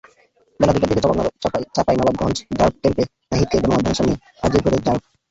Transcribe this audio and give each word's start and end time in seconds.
বেলা 0.59 0.71
দুইটার 0.73 0.89
দিকে 0.91 1.01
চাঁপাইনবাবগঞ্জ 1.75 2.37
র্যাব 2.51 2.73
ক্যাম্পে 2.81 3.03
নাহিদকে 3.31 3.57
গণমাধ্যমের 3.61 3.97
সামনে 3.99 4.13
হাজির 4.41 4.61
করে 4.63 4.77
র্যাব। 4.77 4.99